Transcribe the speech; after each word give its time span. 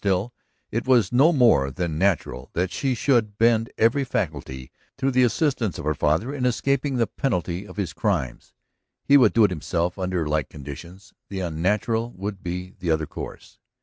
Still, 0.01 0.33
it 0.71 0.87
was 0.87 1.11
no 1.11 1.31
more 1.31 1.69
than 1.69 1.99
natural 1.99 2.49
that 2.53 2.71
she 2.71 2.95
should 2.95 3.37
bend 3.37 3.71
every 3.77 4.03
faculty 4.03 4.71
to 4.97 5.11
the 5.11 5.21
assistance 5.21 5.77
of 5.77 5.85
her 5.85 5.93
father 5.93 6.33
in 6.33 6.43
escaping 6.43 6.95
the 6.95 7.05
penalty 7.05 7.67
of 7.67 7.77
his 7.77 7.93
crimes. 7.93 8.51
He 9.05 9.15
would 9.15 9.33
do 9.33 9.43
it 9.43 9.51
himself 9.51 9.99
under 9.99 10.27
like 10.27 10.49
conditions; 10.49 11.13
the 11.29 11.41
unnatural 11.41 12.13
would 12.13 12.41
be 12.41 12.73
the 12.79 12.89
other 12.89 13.05
course. 13.05 13.59